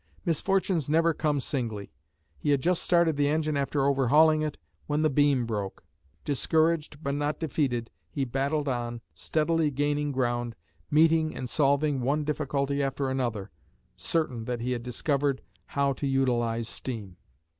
Misfortunes 0.25 0.89
never 0.89 1.13
come 1.13 1.39
singly; 1.39 1.93
he 2.39 2.49
had 2.49 2.59
just 2.59 2.81
started 2.81 3.17
the 3.17 3.27
engine 3.27 3.55
after 3.55 3.85
overhauling 3.85 4.41
it, 4.41 4.57
when 4.87 5.03
the 5.03 5.11
beam 5.11 5.45
broke. 5.45 5.83
Discouraged, 6.25 7.03
but 7.03 7.13
not 7.13 7.37
defeated, 7.39 7.91
he 8.09 8.25
battled 8.25 8.67
on, 8.67 9.01
steadily 9.13 9.69
gaining 9.69 10.11
ground, 10.11 10.55
meeting 10.89 11.35
and 11.35 11.47
solving 11.47 12.01
one 12.01 12.23
difficulty 12.23 12.81
after 12.81 13.11
another, 13.11 13.51
certain 13.95 14.45
that 14.45 14.61
he 14.61 14.71
had 14.71 14.81
discovered 14.81 15.43
how 15.67 15.93
to 15.93 16.07
utilise 16.07 16.67
steam. 16.67 17.17